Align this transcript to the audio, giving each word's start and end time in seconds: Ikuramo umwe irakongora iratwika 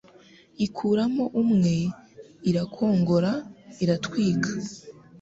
Ikuramo 0.65 1.23
umwe 1.41 1.75
irakongora 2.49 3.31
iratwika 3.83 4.51